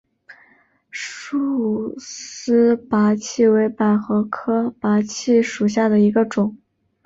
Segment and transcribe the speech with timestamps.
[0.89, 6.57] 束丝菝葜为百合科菝葜属下的一个种。